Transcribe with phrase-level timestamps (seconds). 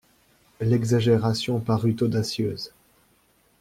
[0.61, 2.73] L'exagération parut audacieuse.